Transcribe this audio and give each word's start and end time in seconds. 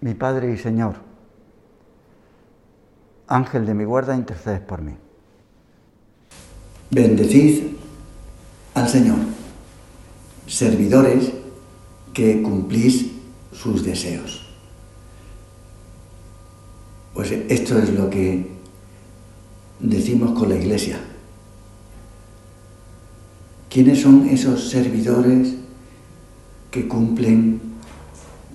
mi 0.00 0.14
Padre 0.14 0.52
y 0.52 0.56
Señor, 0.56 0.94
Ángel 3.26 3.66
de 3.66 3.74
mi 3.74 3.84
guarda, 3.84 4.16
intercedes 4.16 4.60
por 4.60 4.82
mí. 4.82 4.92
Bendecid 6.90 7.64
al 8.74 8.88
Señor, 8.88 9.18
servidores 10.46 11.32
que 12.12 12.42
cumplís 12.42 13.10
sus 13.52 13.84
deseos. 13.84 14.46
Pues 17.14 17.30
esto 17.30 17.78
es 17.78 17.90
lo 17.90 18.08
que 18.08 18.50
decimos 19.78 20.36
con 20.38 20.48
la 20.48 20.56
Iglesia. 20.56 20.98
¿Quiénes 23.68 24.00
son 24.00 24.28
esos 24.28 24.70
servidores 24.70 25.54
que 26.70 26.88
cumplen 26.88 27.60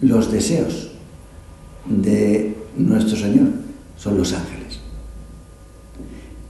los 0.02 0.32
deseos 0.32 0.95
de 1.88 2.56
nuestro 2.78 3.18
Señor? 3.18 3.48
Son 3.98 4.18
los 4.18 4.34
ángeles. 4.34 4.80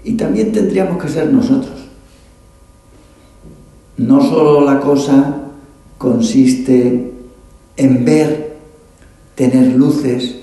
Y 0.04 0.14
también 0.14 0.52
tendríamos 0.52 1.02
que 1.02 1.10
ser 1.10 1.32
nosotros. 1.32 1.86
No 3.98 4.22
solo 4.22 4.62
la 4.62 4.80
cosa 4.80 5.46
consiste 5.98 7.14
en 7.78 8.06
ver, 8.06 8.58
tener 9.36 9.76
luces, 9.76 10.36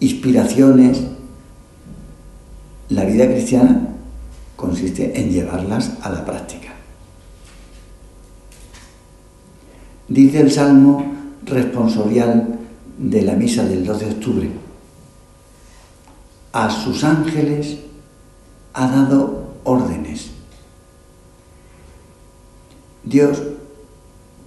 inspiraciones. 0.00 1.02
La 2.88 3.04
vida 3.04 3.26
cristiana 3.26 3.88
consiste 4.56 5.20
en 5.20 5.30
llevarlas 5.30 5.92
a 6.02 6.10
la 6.10 6.24
práctica. 6.24 6.74
Dice 10.08 10.40
el 10.40 10.50
Salmo 10.50 11.04
responsorial 11.44 12.58
de 12.98 13.22
la 13.22 13.34
misa 13.34 13.64
del 13.64 13.86
2 13.86 14.00
de 14.00 14.06
octubre, 14.06 14.50
a 16.52 16.70
sus 16.70 17.04
ángeles 17.04 17.78
ha 18.74 18.88
dado 18.88 19.54
órdenes. 19.64 20.30
Dios 23.04 23.42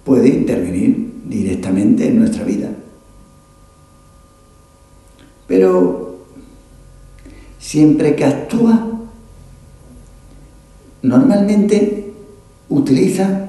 puede 0.04 0.28
intervenir 0.28 1.22
directamente 1.24 2.08
en 2.08 2.18
nuestra 2.18 2.44
vida. 2.44 2.70
Pero 5.46 6.18
siempre 7.58 8.14
que 8.14 8.24
actúa, 8.24 8.88
normalmente 11.02 12.12
utiliza 12.68 13.48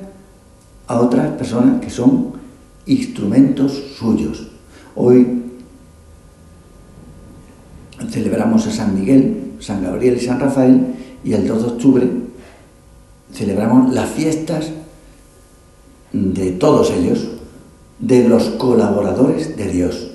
a 0.88 1.00
otras 1.00 1.32
personas 1.32 1.82
que 1.82 1.90
son 1.90 2.34
instrumentos 2.86 3.72
suyos. 3.98 4.53
Hoy 4.96 5.42
celebramos 8.10 8.68
a 8.68 8.72
San 8.72 9.00
Miguel, 9.00 9.54
San 9.60 9.84
Gabriel 9.84 10.18
y 10.18 10.26
San 10.26 10.40
Rafael 10.40 10.96
y 11.24 11.34
el 11.34 11.48
2 11.48 11.62
de 11.62 11.68
octubre 11.68 12.10
celebramos 13.34 13.94
las 13.94 14.10
fiestas 14.10 14.72
de 16.12 16.52
todos 16.52 16.92
ellos, 16.92 17.28
de 18.00 18.28
los 18.28 18.44
colaboradores 18.50 19.58
de 19.58 19.68
Dios, 19.68 20.12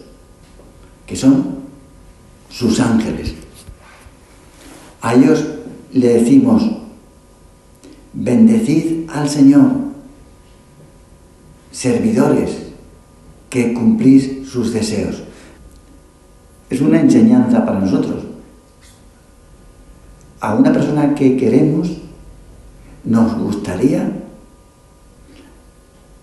que 1.07 1.17
son 1.17 1.59
sus 2.51 2.79
ángeles. 2.81 3.35
A 5.01 5.15
ellos 5.15 5.45
le 5.93 6.09
decimos, 6.09 6.71
bendecid 8.13 9.09
al 9.11 9.29
Señor, 9.29 9.71
servidores 11.73 12.58
que 13.51 13.73
cumplís 13.73 14.49
sus 14.49 14.73
deseos. 14.73 15.23
Es 16.71 16.81
una 16.81 17.01
enseñanza 17.01 17.65
para 17.65 17.81
nosotros. 17.81 18.25
A 20.41 20.55
una 20.55 20.73
persona 20.73 21.15
que 21.15 21.37
queremos, 21.37 21.89
nos 23.05 23.39
gustaría 23.39 24.13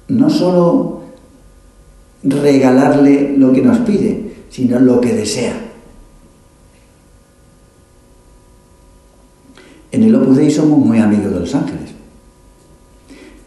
no 0.08 0.30
solo 0.30 1.02
regalarle 2.24 3.36
lo 3.38 3.52
que 3.52 3.62
nos 3.62 3.80
pide, 3.80 4.36
sino 4.50 4.80
lo 4.80 5.02
que 5.02 5.14
desea. 5.14 5.62
En 9.92 10.04
el 10.04 10.16
Opus 10.16 10.38
Dei 10.38 10.52
somos 10.52 10.80
muy 10.80 11.00
amigos 11.00 11.34
de 11.34 11.40
los 11.40 11.56
ángeles. 11.56 11.92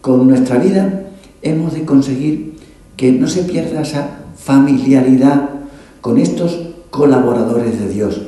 Con 0.00 0.26
nuestra 0.26 0.58
vida 0.58 1.10
hemos 1.42 1.74
de 1.74 1.84
conseguir 1.84 2.57
que 2.98 3.12
no 3.12 3.28
se 3.28 3.44
pierda 3.44 3.82
esa 3.82 4.24
familiaridad 4.36 5.50
con 6.00 6.18
estos 6.18 6.58
colaboradores 6.90 7.78
de 7.78 7.88
Dios 7.88 8.20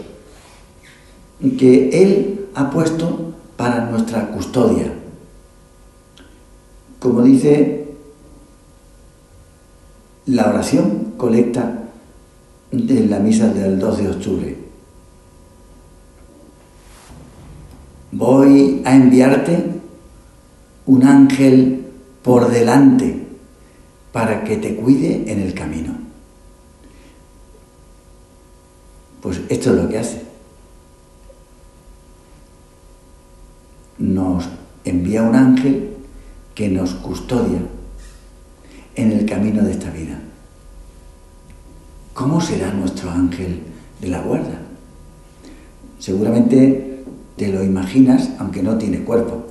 que 1.58 1.91
Él 2.03 2.47
ha 2.54 2.70
puesto 2.70 3.32
para 3.56 3.91
nuestra 3.91 4.28
custodia. 4.28 4.92
Como 7.00 7.22
dice 7.22 7.88
la 10.26 10.48
oración 10.48 11.14
colecta 11.16 11.88
de 12.70 13.06
la 13.06 13.19
misa 13.19 13.48
del 13.53 13.78
2 13.78 13.98
de 13.98 14.09
octubre. 14.09 14.56
Voy 18.12 18.82
a 18.84 18.94
enviarte 18.94 19.64
un 20.86 21.04
ángel 21.04 21.86
por 22.22 22.50
delante 22.50 23.19
para 24.12 24.44
que 24.44 24.56
te 24.56 24.76
cuide 24.76 25.31
en 25.31 25.41
el 25.41 25.54
camino. 25.54 25.94
Pues 29.21 29.41
esto 29.48 29.71
es 29.71 29.76
lo 29.76 29.88
que 29.88 29.98
hace. 29.98 30.22
Nos 33.98 34.48
envía 34.84 35.22
un 35.22 35.34
ángel 35.37 35.91
que 36.54 36.69
nos 36.69 36.94
custodia 36.94 37.60
en 38.94 39.12
el 39.12 39.26
camino 39.26 39.62
de 39.62 39.72
esta 39.72 39.91
vida. 39.91 40.19
¿Cómo 42.15 42.41
será 42.41 42.72
nuestro 42.72 43.10
ángel 43.10 43.60
de 44.00 44.09
la 44.09 44.21
guarda? 44.21 44.60
Seguramente 45.98 47.04
te 47.37 47.48
lo 47.48 47.62
imaginas, 47.62 48.31
aunque 48.38 48.62
no 48.62 48.77
tiene 48.77 49.00
cuerpo. 49.00 49.44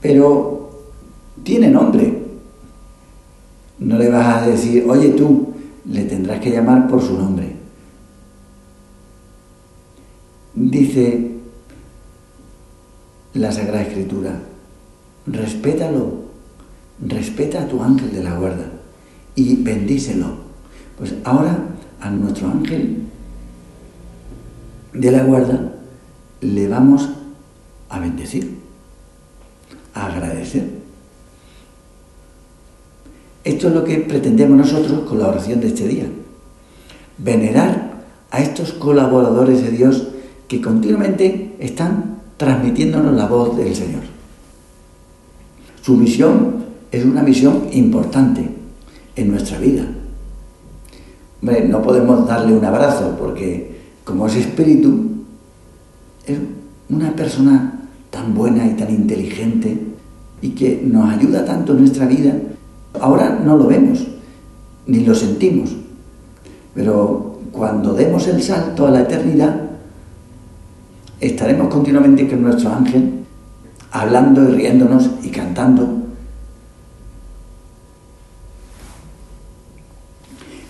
Pero 0.00 0.70
tiene 1.42 1.68
nombre. 1.68 2.27
No 3.78 3.98
le 3.98 4.08
vas 4.08 4.42
a 4.42 4.46
decir, 4.46 4.84
oye 4.88 5.10
tú, 5.10 5.54
le 5.86 6.04
tendrás 6.04 6.40
que 6.40 6.50
llamar 6.50 6.88
por 6.88 7.00
su 7.00 7.16
nombre. 7.16 7.56
Dice 10.54 11.32
la 13.34 13.52
Sagrada 13.52 13.82
Escritura, 13.82 14.40
respétalo 15.26 16.28
respeta 17.00 17.62
a 17.62 17.68
tu 17.68 17.82
ángel 17.82 18.12
de 18.12 18.22
la 18.22 18.34
guarda 18.34 18.66
y 19.34 19.56
bendícelo. 19.56 20.48
Pues 20.96 21.14
ahora 21.24 21.58
a 22.00 22.10
nuestro 22.10 22.48
ángel 22.48 23.04
de 24.92 25.10
la 25.12 25.22
guarda 25.22 25.74
le 26.40 26.68
vamos 26.68 27.08
a 27.88 28.00
bendecir, 28.00 28.58
a 29.94 30.06
agradecer. 30.06 30.78
Esto 33.48 33.68
es 33.68 33.74
lo 33.74 33.82
que 33.82 33.96
pretendemos 34.00 34.58
nosotros 34.58 35.08
con 35.08 35.18
la 35.18 35.28
oración 35.28 35.58
de 35.60 35.68
este 35.68 35.88
día. 35.88 36.04
Venerar 37.16 38.04
a 38.30 38.42
estos 38.42 38.74
colaboradores 38.74 39.62
de 39.62 39.70
Dios 39.70 40.08
que 40.46 40.60
continuamente 40.60 41.56
están 41.58 42.18
transmitiéndonos 42.36 43.14
la 43.16 43.24
voz 43.24 43.56
del 43.56 43.74
Señor. 43.74 44.02
Su 45.80 45.96
misión 45.96 46.56
es 46.92 47.06
una 47.06 47.22
misión 47.22 47.68
importante 47.72 48.50
en 49.16 49.30
nuestra 49.30 49.58
vida. 49.58 49.86
no 51.40 51.82
podemos 51.82 52.28
darle 52.28 52.52
un 52.52 52.66
abrazo 52.66 53.16
porque 53.18 53.78
como 54.04 54.26
es 54.26 54.36
espíritu, 54.36 55.24
es 56.26 56.36
una 56.90 57.16
persona 57.16 57.80
tan 58.10 58.34
buena 58.34 58.66
y 58.66 58.74
tan 58.74 58.90
inteligente 58.90 59.74
y 60.42 60.50
que 60.50 60.82
nos 60.84 61.08
ayuda 61.08 61.46
tanto 61.46 61.72
en 61.72 61.78
nuestra 61.78 62.04
vida. 62.04 62.34
Ahora 63.00 63.38
no 63.44 63.56
lo 63.56 63.66
vemos, 63.66 64.06
ni 64.86 65.00
lo 65.00 65.14
sentimos, 65.14 65.70
Pero 66.74 67.38
cuando 67.52 67.92
demos 67.92 68.26
el 68.28 68.42
salto 68.42 68.86
a 68.86 68.90
la 68.90 69.00
eternidad, 69.02 69.62
estaremos 71.20 71.68
continuamente 71.68 72.28
con 72.28 72.42
nuestro 72.42 72.72
ángel, 72.72 73.24
hablando 73.90 74.44
y 74.44 74.52
riéndonos 74.54 75.10
y 75.22 75.30
cantando. 75.30 75.88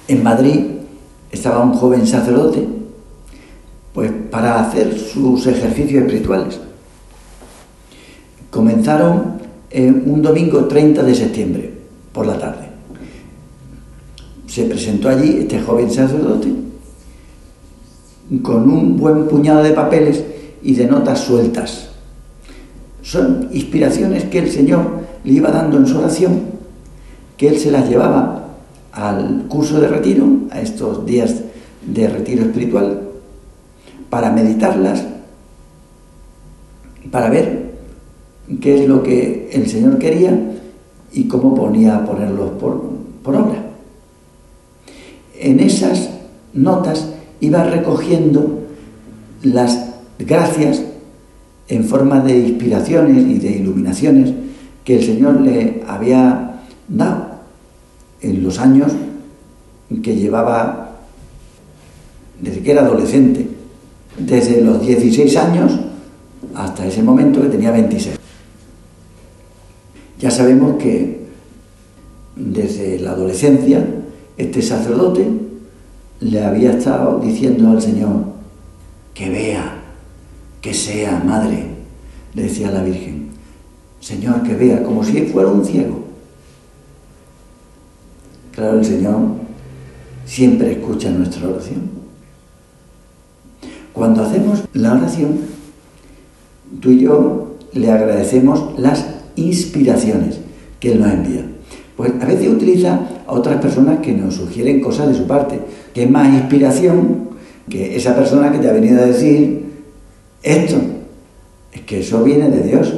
En 0.09 0.23
Madrid 0.23 0.65
estaba 1.31 1.63
un 1.63 1.75
joven 1.75 2.07
sacerdote, 2.07 2.67
pues 3.93 4.11
para 4.31 4.61
hacer 4.61 4.99
sus 4.99 5.47
ejercicios 5.47 6.05
espirituales. 6.05 6.59
Comenzaron 8.51 9.39
un 9.75 10.23
domingo 10.23 10.65
30 10.65 11.03
de 11.03 11.15
septiembre, 11.15 11.78
por 12.19 12.27
la 12.27 12.37
tarde. 12.37 12.67
Se 14.49 14.65
presentó 14.65 15.09
allí 15.09 15.39
este 15.39 15.61
joven 15.61 15.89
sacerdote 15.89 16.49
con 18.43 18.69
un 18.69 18.97
buen 18.97 19.29
puñado 19.29 19.63
de 19.63 19.71
papeles 19.71 20.25
y 20.61 20.75
de 20.75 20.87
notas 20.87 21.21
sueltas. 21.21 21.91
Son 23.03 23.49
inspiraciones 23.53 24.25
que 24.25 24.41
el 24.41 24.51
Señor 24.51 24.81
le 25.23 25.33
iba 25.33 25.53
dando 25.53 25.77
en 25.77 25.87
su 25.87 25.97
oración, 25.97 26.41
que 27.37 27.51
él 27.51 27.59
se 27.61 27.71
las 27.71 27.89
llevaba 27.89 28.49
al 28.91 29.45
curso 29.47 29.81
de 29.81 29.87
retiro, 29.87 30.27
a 30.51 30.61
estos 30.61 31.07
días 31.07 31.37
de 31.87 32.09
retiro 32.09 32.43
espiritual, 32.43 33.03
para 34.11 34.33
meditarlas, 34.33 35.05
para 37.13 37.31
ver 37.31 37.75
qué 38.61 38.83
es 38.83 38.89
lo 38.89 39.05
que 39.05 39.51
el 39.53 39.69
Señor 39.69 39.99
quería 39.99 40.58
y 41.13 41.25
cómo 41.25 41.55
ponía 41.55 41.97
a 41.97 42.05
ponerlos 42.05 42.51
por, 42.53 42.99
obra. 43.25 43.65
En 45.39 45.61
esas 45.61 46.11
notas 46.55 47.09
iba 47.41 47.65
recogiendo 47.65 48.61
las 49.43 49.91
gracias 50.19 50.83
en 51.69 51.85
forma 51.85 52.21
de 52.21 52.39
inspiraciones 52.39 53.19
y 53.27 53.39
de 53.39 53.51
iluminaciones 53.51 54.33
que 54.85 54.97
el 54.97 55.05
Señor 55.05 55.41
le 55.43 55.83
había 55.87 56.63
dado 56.89 57.29
en 58.21 58.43
los 58.43 58.59
años 58.59 58.93
que 60.03 60.17
llevaba 60.17 60.97
desde 62.41 62.61
que 62.61 62.73
era 62.73 62.83
adolescente, 62.83 63.47
desde 64.19 64.63
los 64.63 64.81
16 64.81 65.37
años 65.37 65.79
hasta 66.55 66.87
ese 66.87 67.03
momento 67.03 67.41
que 67.43 67.49
tenía 67.49 67.71
26. 67.71 68.18
Ya 70.19 70.31
sabemos 70.31 70.83
que 70.83 71.27
desde 72.35 72.99
la 72.99 73.13
adolescencia 73.13 73.85
este 74.37 74.63
sacerdote 74.63 75.29
le 76.21 76.45
había 76.45 76.73
estado 76.73 77.21
diciendo 77.21 77.71
al 77.71 77.81
Señor 77.81 78.25
que 79.15 79.31
vea, 79.31 79.83
que 80.61 80.75
sea 80.75 81.23
madre, 81.25 81.67
le 82.35 82.43
decía 82.43 82.71
la 82.71 82.83
Virgen, 82.83 83.29
Señor, 84.01 84.43
que 84.43 84.55
vea, 84.55 84.83
como 84.83 85.05
si 85.05 85.23
fuera 85.27 85.51
un 85.51 85.65
ciego. 85.65 86.05
Claro, 88.53 88.79
el 88.79 88.85
Señor 88.85 89.19
siempre 90.25 90.73
escucha 90.73 91.11
nuestra 91.11 91.49
oración. 91.49 91.91
Cuando 93.93 94.23
hacemos 94.23 94.63
la 94.73 94.95
oración, 94.95 95.41
tú 96.81 96.91
y 96.91 97.01
yo 97.01 97.57
le 97.73 97.91
agradecemos 97.91 98.79
las 98.79 99.05
inspiraciones 99.39 100.41
que 100.81 100.93
Él 100.93 101.01
nos 101.01 101.13
envía. 101.13 101.45
Pues 101.97 102.13
a 102.21 102.27
veces 102.27 102.49
utiliza 102.49 103.01
a 103.27 103.33
otras 103.33 103.61
personas 103.61 103.99
que 103.99 104.13
nos 104.13 104.35
sugieren 104.35 104.81
cosas 104.81 105.09
de 105.09 105.15
su 105.15 105.27
parte, 105.27 105.61
que 105.93 106.05
es 106.05 106.11
más 106.11 106.33
inspiración 106.33 107.29
que 107.69 107.97
esa 107.97 108.15
persona 108.15 108.53
que 108.53 108.59
te 108.59 108.69
ha 108.69 108.73
venido 108.73 109.03
a 109.03 109.07
decir 109.07 109.67
esto. 110.43 110.77
Es 111.73 111.83
que 111.83 112.01
eso 112.01 112.23
viene 112.23 112.51
de 112.51 112.63
Dios. 112.63 112.95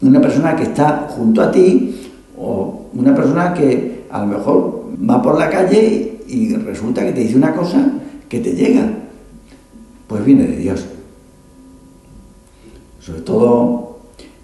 Una 0.00 0.20
persona 0.20 0.54
que 0.54 0.64
está 0.64 1.08
junto 1.10 1.42
a 1.42 1.50
ti 1.50 1.96
o 2.36 2.86
una 2.92 3.14
persona 3.14 3.54
que 3.54 4.04
a 4.10 4.20
lo 4.20 4.26
mejor 4.26 4.84
va 5.08 5.22
por 5.22 5.38
la 5.38 5.50
calle 5.50 6.18
y 6.28 6.54
resulta 6.56 7.04
que 7.04 7.12
te 7.12 7.20
dice 7.20 7.36
una 7.36 7.54
cosa 7.54 7.92
que 8.28 8.40
te 8.40 8.52
llega, 8.52 8.86
pues 10.06 10.24
viene 10.24 10.46
de 10.46 10.56
Dios. 10.56 10.86
Sobre 13.00 13.22
todo 13.22 13.87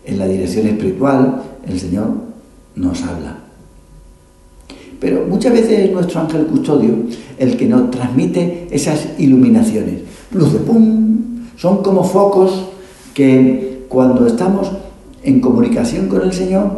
en 0.05 0.19
la 0.19 0.27
dirección 0.27 0.67
espiritual, 0.67 1.43
el 1.67 1.81
Señor 1.81 2.09
nos 2.77 3.03
habla. 3.03 3.39
Pero 5.01 5.27
muchas 5.29 5.53
veces 5.53 5.81
es 5.81 5.93
nuestro 5.93 6.21
ángel 6.21 6.47
custodio 6.47 6.95
el 7.39 7.57
que 7.57 7.67
nos 7.67 7.91
transmite 7.91 8.69
esas 8.71 9.09
iluminaciones. 9.19 10.01
Luz 10.33 10.53
de 10.53 10.61
pum, 10.61 11.19
son 11.57 11.83
como 11.83 12.05
focos 12.05 12.69
que 13.13 13.85
cuando 13.89 14.27
estamos 14.27 14.71
en 15.23 15.41
comunicación 15.41 16.09
con 16.09 16.23
el 16.23 16.33
Señor, 16.33 16.71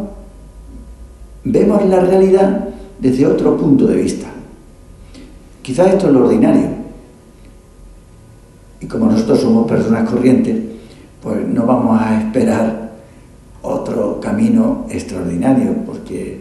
vemos 1.45 1.85
la 1.87 2.01
realidad 2.01 2.69
desde 2.99 3.27
otro 3.27 3.57
punto 3.57 3.87
de 3.87 3.97
vista. 3.97 4.27
Quizás 5.63 5.95
esto 5.95 6.07
es 6.07 6.13
lo 6.13 6.25
ordinario. 6.25 6.69
Y 8.81 8.87
como 8.87 9.07
nosotros 9.07 9.41
somos 9.41 9.67
personas 9.67 10.09
corrientes, 10.09 10.57
pues 11.23 11.47
no 11.49 11.65
vamos 11.67 12.01
a 12.01 12.21
esperar 12.21 12.86
otro 13.63 14.21
camino 14.21 14.87
extraordinario, 14.91 15.75
porque 15.85 16.41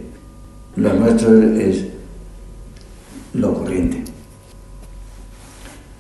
lo 0.76 0.94
nuestro 0.94 1.42
es 1.58 1.86
lo 3.34 3.54
corriente. 3.54 4.04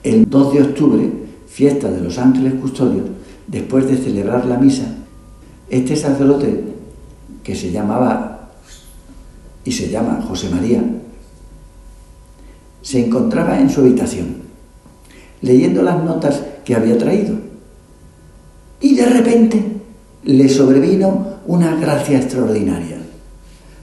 El 0.04 0.30
2 0.30 0.54
de 0.54 0.62
octubre, 0.62 1.10
fiesta 1.48 1.90
de 1.90 2.02
los 2.02 2.18
ángeles 2.18 2.54
custodios, 2.56 3.06
después 3.48 3.88
de 3.88 3.98
celebrar 3.98 4.46
la 4.46 4.58
misa, 4.58 4.96
este 5.70 5.96
sacerdote, 5.96 6.64
que 7.44 7.56
se 7.56 7.72
llamaba 7.72 8.52
y 9.64 9.72
se 9.72 9.90
llama 9.90 10.24
José 10.28 10.50
María, 10.50 10.84
se 12.82 13.06
encontraba 13.06 13.60
en 13.60 13.70
su 13.70 13.82
habitación, 13.82 14.44
leyendo 15.42 15.82
las 15.82 16.04
notas 16.04 16.44
que 16.64 16.76
había 16.76 16.98
traído. 16.98 17.36
Y 18.80 18.96
de 18.96 19.06
repente 19.08 19.75
le 20.26 20.50
sobrevino 20.50 21.38
una 21.46 21.76
gracia 21.76 22.18
extraordinaria, 22.18 22.98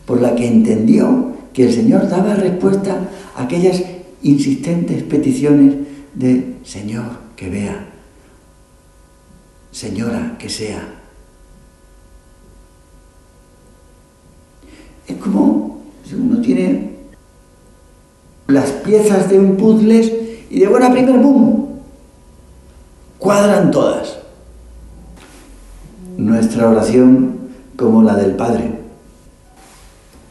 por 0.05 0.21
la 0.21 0.35
que 0.35 0.47
entendió 0.47 1.33
que 1.53 1.67
el 1.67 1.73
Señor 1.73 2.09
daba 2.09 2.35
respuesta 2.35 3.09
a 3.37 3.45
aquellas 3.45 3.83
insistentes 4.23 5.03
peticiones 5.05 5.75
de 6.15 6.57
Señor 6.65 7.05
que 7.37 7.49
vea, 7.49 7.89
Señora 9.71 10.37
que 10.39 10.49
sea. 10.49 10.83
Es 15.07 15.17
como 15.17 15.81
si 16.05 16.15
uno 16.15 16.41
tiene 16.41 16.91
las 18.49 18.71
piezas 18.71 19.31
de 19.31 19.39
un 19.39 19.57
puzzle 19.57 20.45
y 20.51 20.61
de 20.61 20.69
buena 20.69 20.93
primera, 20.93 21.21
¡pum! 21.23 21.79
Cuadran 23.19 23.71
todas. 23.71 24.22
Nuestra 26.23 26.71
oración, 26.71 27.33
como 27.75 28.05
la 28.05 28.15
del 28.15 28.37
Padre, 28.37 28.71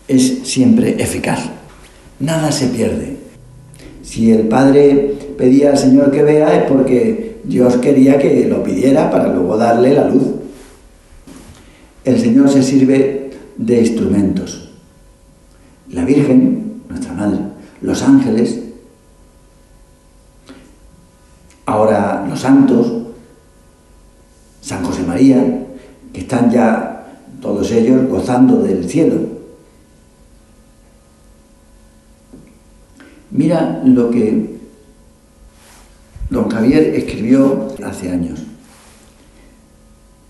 es 0.07 0.47
siempre 0.47 1.03
eficaz. 1.03 1.49
Nada 2.21 2.49
se 2.53 2.67
pierde. 2.67 3.17
Si 4.01 4.31
el 4.31 4.47
Padre 4.47 5.17
pedía 5.37 5.71
al 5.71 5.77
Señor 5.77 6.09
que 6.09 6.23
vea 6.23 6.55
es 6.55 6.71
porque 6.71 7.41
Dios 7.43 7.75
quería 7.77 8.17
que 8.17 8.47
lo 8.47 8.63
pidiera 8.63 9.11
para 9.11 9.33
luego 9.33 9.57
darle 9.57 9.93
la 9.93 10.07
luz. 10.07 10.23
El 12.05 12.21
Señor 12.21 12.49
se 12.49 12.63
sirve 12.63 13.31
de 13.57 13.81
instrumentos. 13.81 14.71
La 15.89 16.05
Virgen, 16.05 16.83
nuestra 16.87 17.11
Madre, 17.11 17.39
los 17.81 18.01
ángeles, 18.01 18.61
ahora 21.65 22.25
los 22.29 22.39
santos, 22.39 22.93
San 24.61 24.85
José 24.85 25.03
María, 25.03 25.60
están 26.31 26.49
ya 26.49 27.03
todos 27.41 27.69
ellos 27.73 28.07
gozando 28.07 28.63
del 28.63 28.87
cielo. 28.87 29.15
Mira 33.31 33.81
lo 33.83 34.09
que 34.09 34.55
don 36.29 36.49
Javier 36.49 36.95
escribió 36.95 37.67
hace 37.83 38.11
años. 38.11 38.43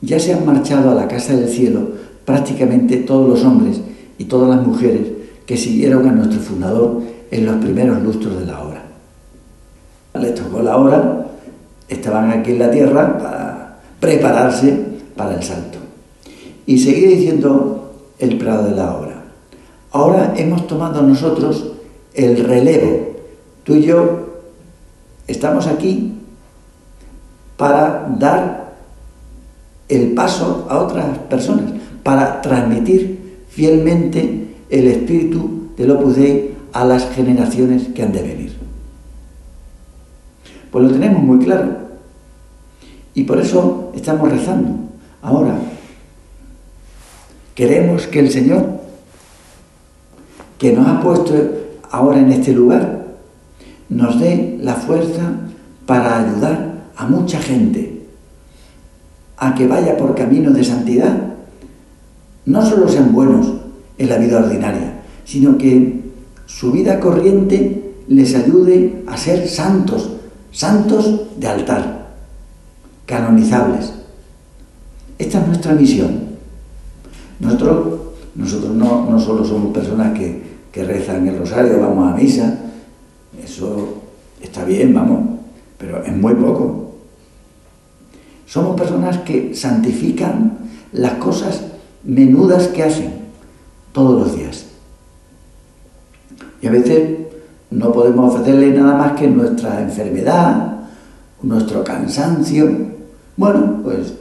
Ya 0.01 0.19
se 0.19 0.33
han 0.33 0.43
marchado 0.43 0.89
a 0.89 0.95
la 0.95 1.07
casa 1.07 1.35
del 1.35 1.47
cielo 1.47 1.91
prácticamente 2.25 2.97
todos 2.97 3.29
los 3.29 3.45
hombres 3.45 3.79
y 4.17 4.23
todas 4.23 4.49
las 4.49 4.65
mujeres 4.65 5.07
que 5.45 5.55
siguieron 5.55 6.09
a 6.09 6.13
nuestro 6.13 6.39
fundador 6.39 7.03
en 7.29 7.45
los 7.45 7.57
primeros 7.57 8.01
lustros 8.01 8.39
de 8.39 8.45
la 8.47 8.59
obra. 8.59 8.81
Les 10.15 10.33
tocó 10.33 10.63
la 10.63 10.77
hora, 10.77 11.27
estaban 11.87 12.31
aquí 12.31 12.53
en 12.53 12.59
la 12.59 12.71
tierra 12.71 13.19
para 13.19 13.81
prepararse 13.99 14.75
para 15.15 15.35
el 15.35 15.43
salto. 15.43 15.80
Y 16.71 16.79
seguía 16.79 17.09
diciendo 17.09 17.91
el 18.17 18.37
prado 18.37 18.69
de 18.69 18.75
la 18.77 18.95
obra. 18.95 19.25
Ahora 19.91 20.33
hemos 20.37 20.67
tomado 20.67 21.01
nosotros 21.01 21.73
el 22.13 22.45
relevo. 22.45 23.09
Tú 23.65 23.75
y 23.75 23.81
yo 23.81 24.19
estamos 25.27 25.67
aquí 25.67 26.13
para 27.57 28.07
dar 28.17 28.77
el 29.89 30.13
paso 30.13 30.65
a 30.69 30.77
otras 30.79 31.17
personas, 31.29 31.73
para 32.03 32.41
transmitir 32.41 33.43
fielmente 33.49 34.55
el 34.69 34.87
espíritu 34.87 35.71
del 35.75 35.91
Opus 35.91 36.15
Dei 36.15 36.55
a 36.71 36.85
las 36.85 37.09
generaciones 37.09 37.89
que 37.89 38.01
han 38.01 38.13
de 38.13 38.21
venir. 38.21 38.57
Pues 40.71 40.85
lo 40.85 40.89
tenemos 40.89 41.21
muy 41.21 41.39
claro. 41.43 41.67
Y 43.13 43.25
por 43.25 43.41
eso 43.41 43.91
estamos 43.93 44.31
rezando. 44.31 44.69
Ahora, 45.21 45.55
queremos 47.55 48.07
que 48.07 48.19
el 48.19 48.31
Señor, 48.31 48.65
que 50.57 50.73
nos 50.73 50.87
ha 50.87 51.01
puesto 51.01 51.33
ahora 51.89 52.19
en 52.19 52.31
este 52.31 52.53
lugar, 52.53 53.05
nos 53.89 54.19
dé 54.19 54.57
la 54.61 54.75
fuerza 54.75 55.33
para 55.85 56.19
ayudar 56.19 56.71
a 56.95 57.05
mucha 57.07 57.39
gente 57.39 58.01
a 59.37 59.55
que 59.55 59.67
vaya 59.67 59.97
por 59.97 60.15
camino 60.15 60.51
de 60.51 60.63
santidad. 60.63 61.17
No 62.45 62.65
solo 62.65 62.87
sean 62.87 63.11
buenos 63.11 63.53
en 63.97 64.09
la 64.09 64.17
vida 64.17 64.37
ordinaria, 64.37 65.01
sino 65.25 65.57
que 65.57 66.01
su 66.45 66.71
vida 66.71 66.99
corriente 66.99 67.95
les 68.07 68.35
ayude 68.35 69.03
a 69.07 69.17
ser 69.17 69.47
santos, 69.47 70.11
santos 70.51 71.21
de 71.37 71.47
altar, 71.47 72.09
canonizables. 73.05 73.93
Esta 75.17 75.39
es 75.39 75.47
nuestra 75.47 75.73
misión. 75.73 76.20
Nosotros, 77.41 77.99
nosotros 78.35 78.71
no, 78.75 79.09
no 79.09 79.19
solo 79.19 79.43
somos 79.43 79.73
personas 79.73 80.17
que, 80.17 80.41
que 80.71 80.83
rezan 80.83 81.27
el 81.27 81.39
rosario, 81.39 81.81
vamos 81.81 82.13
a 82.13 82.15
misa, 82.15 82.59
eso 83.43 83.95
está 84.39 84.63
bien, 84.63 84.93
vamos, 84.93 85.39
pero 85.77 86.03
es 86.03 86.15
muy 86.15 86.35
poco. 86.35 86.91
Somos 88.45 88.79
personas 88.79 89.17
que 89.19 89.55
santifican 89.55 90.59
las 90.93 91.13
cosas 91.13 91.63
menudas 92.03 92.67
que 92.67 92.83
hacen 92.83 93.11
todos 93.91 94.21
los 94.21 94.37
días. 94.37 94.67
Y 96.61 96.67
a 96.67 96.71
veces 96.71 97.21
no 97.71 97.91
podemos 97.91 98.35
ofrecerle 98.35 98.71
nada 98.71 98.95
más 98.95 99.19
que 99.19 99.27
nuestra 99.27 99.81
enfermedad, 99.81 100.81
nuestro 101.41 101.83
cansancio. 101.83 102.69
Bueno, 103.35 103.79
pues 103.83 104.13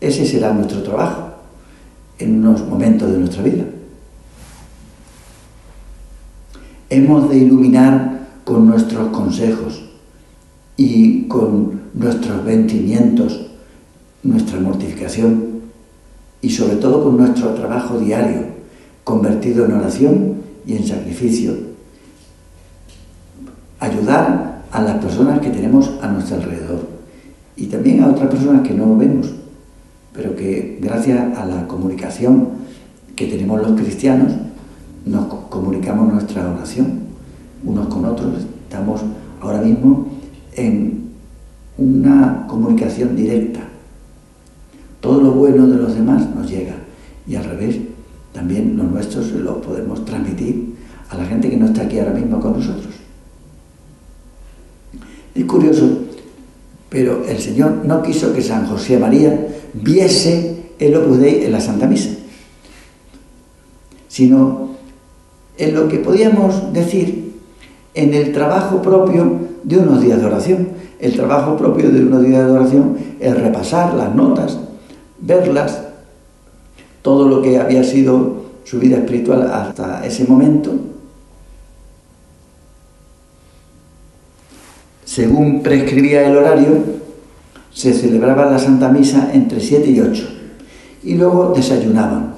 ese 0.00 0.26
será 0.26 0.52
nuestro 0.52 0.82
trabajo 0.82 1.23
en 2.18 2.38
unos 2.38 2.66
momentos 2.66 3.10
de 3.10 3.18
nuestra 3.18 3.42
vida. 3.42 3.64
Hemos 6.90 7.28
de 7.28 7.38
iluminar 7.38 8.28
con 8.44 8.66
nuestros 8.66 9.08
consejos 9.08 9.82
y 10.76 11.22
con 11.28 11.80
nuestros 11.94 12.44
vencimientos, 12.44 13.46
nuestra 14.22 14.60
mortificación 14.60 15.62
y 16.40 16.50
sobre 16.50 16.76
todo 16.76 17.02
con 17.02 17.16
nuestro 17.16 17.54
trabajo 17.54 17.98
diario, 17.98 18.42
convertido 19.02 19.64
en 19.64 19.72
oración 19.72 20.34
y 20.66 20.76
en 20.76 20.86
sacrificio. 20.86 21.54
Ayudar 23.80 24.64
a 24.70 24.82
las 24.82 24.96
personas 25.02 25.40
que 25.40 25.50
tenemos 25.50 25.90
a 26.02 26.08
nuestro 26.08 26.36
alrededor 26.36 26.88
y 27.56 27.66
también 27.66 28.02
a 28.02 28.08
otras 28.08 28.28
personas 28.28 28.66
que 28.66 28.74
no 28.74 28.96
vemos, 28.96 29.30
pero 30.14 30.34
que 30.34 30.78
gracias 30.80 31.36
a 31.36 31.44
la 31.44 31.66
comunicación 31.66 32.48
que 33.16 33.26
tenemos 33.26 33.60
los 33.60 33.78
cristianos 33.78 34.32
nos 35.04 35.26
comunicamos 35.50 36.10
nuestra 36.10 36.50
oración 36.50 37.04
unos 37.64 37.88
con 37.88 38.04
otros. 38.04 38.46
Estamos 38.64 39.00
ahora 39.40 39.60
mismo 39.60 40.08
en 40.54 41.10
una 41.76 42.46
comunicación 42.48 43.16
directa. 43.16 43.60
Todo 45.00 45.20
lo 45.20 45.32
bueno 45.32 45.66
de 45.66 45.76
los 45.76 45.94
demás 45.94 46.34
nos 46.34 46.48
llega 46.48 46.74
y 47.26 47.36
al 47.36 47.44
revés, 47.44 47.78
también 48.32 48.76
lo 48.76 48.84
nuestro 48.84 49.22
se 49.22 49.38
lo 49.38 49.60
podemos 49.60 50.04
transmitir 50.04 50.74
a 51.08 51.16
la 51.16 51.24
gente 51.24 51.50
que 51.50 51.56
no 51.56 51.66
está 51.66 51.82
aquí 51.82 51.98
ahora 51.98 52.12
mismo 52.12 52.40
con 52.40 52.54
nosotros. 52.54 52.94
Es 55.34 55.44
curioso, 55.44 56.03
pero 56.94 57.24
el 57.28 57.40
Señor 57.40 57.84
no 57.84 58.02
quiso 58.02 58.32
que 58.32 58.40
San 58.40 58.68
José 58.68 59.00
María 59.00 59.48
viese 59.72 60.70
el 60.78 60.94
Opus 60.94 61.18
Dei 61.18 61.44
en 61.44 61.50
la 61.50 61.60
Santa 61.60 61.88
Misa, 61.88 62.10
sino 64.06 64.68
en 65.58 65.74
lo 65.74 65.88
que 65.88 65.98
podíamos 65.98 66.72
decir 66.72 67.34
en 67.94 68.14
el 68.14 68.32
trabajo 68.32 68.80
propio 68.80 69.40
de 69.64 69.76
unos 69.76 70.02
días 70.02 70.20
de 70.20 70.26
oración. 70.26 70.68
El 71.00 71.14
trabajo 71.14 71.56
propio 71.56 71.90
de 71.90 72.00
unos 72.00 72.22
días 72.22 72.46
de 72.46 72.52
oración 72.52 72.96
es 73.18 73.36
repasar 73.36 73.94
las 73.94 74.14
notas, 74.14 74.56
verlas, 75.18 75.82
todo 77.02 77.28
lo 77.28 77.42
que 77.42 77.58
había 77.58 77.82
sido 77.82 78.44
su 78.62 78.78
vida 78.78 78.98
espiritual 78.98 79.50
hasta 79.52 80.06
ese 80.06 80.26
momento. 80.26 80.70
Según 85.14 85.62
prescribía 85.62 86.26
el 86.26 86.36
horario, 86.36 86.82
se 87.72 87.92
celebraba 87.92 88.50
la 88.50 88.58
Santa 88.58 88.88
Misa 88.88 89.30
entre 89.32 89.60
7 89.60 89.88
y 89.88 90.00
8 90.00 90.28
y 91.04 91.14
luego 91.14 91.52
desayunaban. 91.54 92.34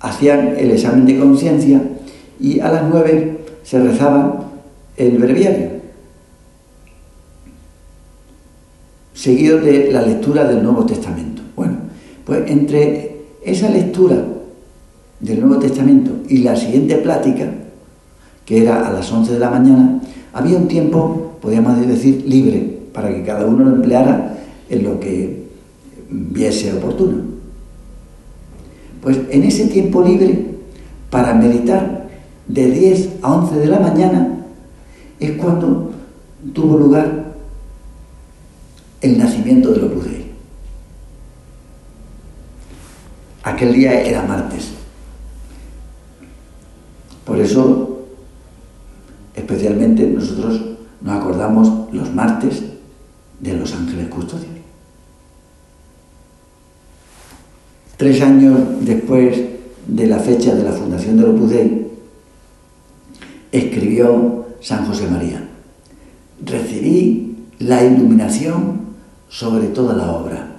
Hacían 0.00 0.54
el 0.58 0.72
examen 0.72 1.06
de 1.06 1.18
conciencia 1.18 1.80
y 2.38 2.60
a 2.60 2.70
las 2.70 2.82
9 2.90 3.38
se 3.62 3.80
rezaba 3.80 4.50
el 4.98 5.16
breviario, 5.16 5.70
seguido 9.14 9.60
de 9.60 9.90
la 9.92 10.02
lectura 10.02 10.44
del 10.44 10.62
Nuevo 10.62 10.84
Testamento. 10.84 11.40
Bueno, 11.56 11.76
pues 12.26 12.50
entre 12.50 13.16
esa 13.42 13.70
lectura 13.70 14.22
del 15.20 15.40
Nuevo 15.40 15.58
Testamento 15.58 16.10
y 16.28 16.38
la 16.38 16.54
siguiente 16.54 16.96
plática, 16.96 17.50
que 18.44 18.60
era 18.60 18.86
a 18.86 18.92
las 18.92 19.10
11 19.10 19.32
de 19.32 19.38
la 19.38 19.48
mañana, 19.48 20.02
había 20.34 20.58
un 20.58 20.68
tiempo, 20.68 21.38
podríamos 21.40 21.86
decir, 21.86 22.24
libre, 22.26 22.80
para 22.92 23.08
que 23.08 23.22
cada 23.22 23.46
uno 23.46 23.64
lo 23.64 23.76
empleara 23.76 24.38
en 24.68 24.82
lo 24.82 24.98
que 24.98 25.44
viese 26.10 26.72
oportuno. 26.72 27.22
Pues 29.00 29.18
en 29.30 29.44
ese 29.44 29.66
tiempo 29.68 30.02
libre, 30.02 30.46
para 31.10 31.34
meditar 31.34 32.08
de 32.48 32.70
10 32.70 33.08
a 33.22 33.32
11 33.34 33.56
de 33.56 33.66
la 33.66 33.78
mañana, 33.78 34.44
es 35.20 35.32
cuando 35.32 35.92
tuvo 36.52 36.78
lugar 36.78 37.34
el 39.00 39.18
nacimiento 39.18 39.72
de 39.72 39.82
Opus 39.84 40.04
Dei. 40.04 40.24
Aquel 43.44 43.74
día 43.74 44.00
era 44.00 44.22
martes. 44.22 44.70
Por 47.24 47.38
eso, 47.38 47.93
especialmente 49.54 50.06
nosotros 50.06 50.60
nos 51.00 51.16
acordamos 51.16 51.92
los 51.92 52.12
martes 52.12 52.62
de 53.40 53.54
los 53.54 53.72
ángeles 53.72 54.08
custodios. 54.08 54.48
Tres 57.96 58.20
años 58.22 58.58
después 58.80 59.38
de 59.86 60.06
la 60.06 60.18
fecha 60.18 60.54
de 60.54 60.64
la 60.64 60.72
fundación 60.72 61.16
de 61.16 61.24
Opus 61.24 61.50
Dei, 61.50 61.86
escribió 63.52 64.46
San 64.60 64.86
José 64.86 65.06
María. 65.08 65.48
Recibí 66.44 67.36
la 67.60 67.84
iluminación 67.84 68.80
sobre 69.28 69.68
toda 69.68 69.94
la 69.94 70.10
obra. 70.10 70.56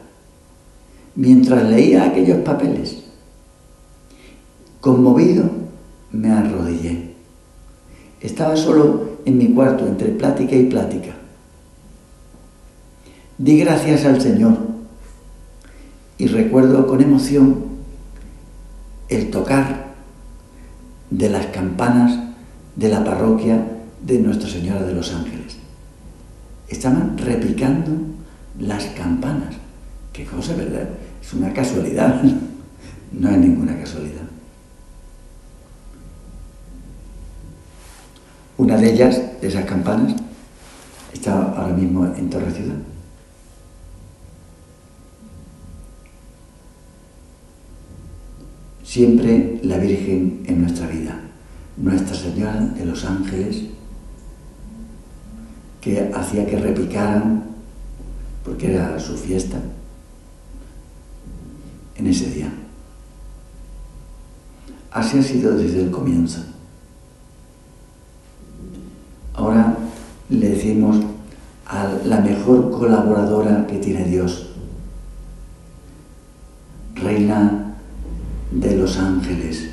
Mientras 1.16 1.70
leía 1.70 2.06
aquellos 2.06 2.40
papeles, 2.40 3.04
conmovido, 4.80 5.50
me 6.12 6.32
arrodillé. 6.32 7.15
Estaba 8.22 8.56
solo 8.56 9.20
en 9.26 9.38
mi 9.38 9.54
cuarto, 9.54 9.88
entre 9.88 10.10
plática 10.10 10.56
y 10.56 10.66
plática. 10.66 11.16
Di 13.38 13.60
gracias 13.60 14.06
al 14.06 14.22
Señor 14.22 14.58
y 16.18 16.28
recuerdo 16.28 16.88
con 16.88 17.02
emoción 17.02 17.66
el 19.10 19.30
tocar 19.30 19.94
de 21.10 21.30
las 21.30 21.48
campanas 21.48 22.20
de 22.76 22.90
la 22.90 23.04
parroquia 23.04 23.66
de 24.02 24.20
Nuestra 24.20 24.50
Señora 24.50 24.84
de 24.84 24.94
los 24.94 25.14
Ángeles. 25.14 25.58
Estaban 26.68 27.18
replicando 27.18 27.92
las 28.60 28.86
campanas. 28.86 29.56
Qué 30.14 30.26
cosa, 30.26 30.56
¿verdad? 30.56 30.90
Es 31.22 31.34
una 31.34 31.54
casualidad. 31.54 32.22
No 33.12 33.30
hay 33.30 33.38
ninguna 33.38 33.80
casualidad. 33.80 34.24
Una 38.58 38.78
de 38.78 38.94
ellas, 38.94 39.22
de 39.42 39.48
esas 39.48 39.66
campanas, 39.66 40.16
está 41.12 41.54
ahora 41.54 41.74
mismo 41.74 42.06
en 42.06 42.30
Torre 42.30 42.52
Ciudad. 42.52 42.76
Siempre 48.84 49.60
la 49.64 49.78
Virgen 49.78 50.44
en 50.46 50.62
nuestra 50.62 50.88
vida, 50.88 51.20
Nuestra 51.76 52.16
Señora 52.16 52.62
de 52.62 52.86
los 52.86 53.04
Ángeles, 53.04 53.64
que 55.82 56.12
hacía 56.16 56.48
que 56.48 56.58
repicaran, 56.58 57.44
porque 58.46 58.74
era 58.74 58.98
su 59.00 59.18
fiesta, 59.18 59.58
en 61.98 62.08
ese 62.08 62.30
día. 62.30 62.54
Así 64.92 65.20
ha 65.20 65.24
sido 65.24 65.58
desde 65.58 65.84
el 65.84 65.92
comienzo. 65.92 66.42
Ahora 69.34 69.78
le 70.40 70.50
decimos 70.50 70.98
a 71.66 71.88
la 72.06 72.20
mejor 72.20 72.72
colaboradora 72.72 73.66
que 73.68 73.78
tiene 73.78 74.06
Dios, 74.06 74.52
Reina 76.96 77.76
de 78.52 78.76
los 78.76 78.98
Ángeles, 78.98 79.70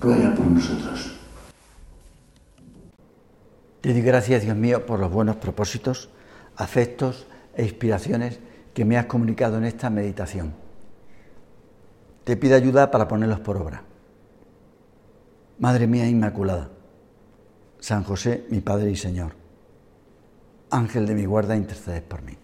ruega 0.00 0.34
por 0.34 0.46
nosotros. 0.46 1.12
Te 3.80 3.92
doy 3.92 4.02
gracias, 4.02 4.42
Dios 4.42 4.56
mío, 4.56 4.84
por 4.84 4.98
los 4.98 5.12
buenos 5.12 5.36
propósitos, 5.36 6.08
afectos 6.56 7.26
e 7.54 7.62
inspiraciones 7.62 8.40
que 8.74 8.84
me 8.84 8.98
has 8.98 9.06
comunicado 9.06 9.58
en 9.58 9.64
esta 9.64 9.90
meditación. 9.90 10.54
Te 12.24 12.36
pido 12.36 12.56
ayuda 12.56 12.90
para 12.90 13.06
ponerlos 13.06 13.40
por 13.40 13.56
obra. 13.56 13.84
Madre 15.58 15.86
mía 15.86 16.08
Inmaculada, 16.08 16.68
San 17.86 18.02
José, 18.02 18.44
mi 18.50 18.60
Padre 18.62 18.90
y 18.90 18.96
Señor, 18.96 19.36
Ángel 20.72 21.06
de 21.06 21.14
mi 21.14 21.24
guarda, 21.24 21.54
intercedes 21.54 22.02
por 22.02 22.20
mí. 22.20 22.36